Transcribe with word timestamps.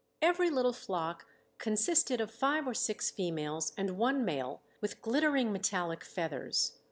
Every 0.19 0.49
little 0.49 0.73
flock 0.73 1.27
consisted 1.59 2.21
of 2.21 2.31
five 2.31 2.65
or 2.67 2.73
six 2.73 3.11
females 3.11 3.71
and 3.77 3.99
one 3.99 4.25
male, 4.25 4.63
with 4.81 4.99
glittering 4.99 5.51
metallic 5.53 6.03
feathers. 6.03 6.73